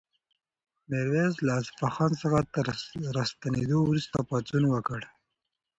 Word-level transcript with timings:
میرویس 0.89 1.33
له 1.45 1.53
اصفهان 1.61 2.11
څخه 2.21 2.39
تر 2.53 2.65
راستنېدلو 3.17 3.77
وروسته 3.83 4.17
پاڅون 4.29 4.63
وکړ. 4.69 5.01